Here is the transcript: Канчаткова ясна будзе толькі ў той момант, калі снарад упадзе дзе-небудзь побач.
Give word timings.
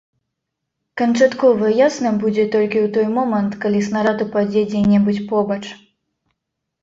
Канчаткова 0.99 1.67
ясна 1.87 2.09
будзе 2.23 2.45
толькі 2.55 2.79
ў 2.79 2.87
той 2.95 3.05
момант, 3.17 3.51
калі 3.65 3.79
снарад 3.89 4.17
упадзе 4.25 4.61
дзе-небудзь 4.71 5.23
побач. 5.35 5.61